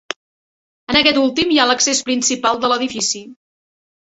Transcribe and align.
En 0.93 0.97
aquest 1.01 1.19
últim 1.23 1.51
hi 1.55 1.59
ha 1.59 1.67
l'accés 1.73 2.01
principal 2.09 2.59
de 2.65 2.73
l'edifici. 2.73 3.23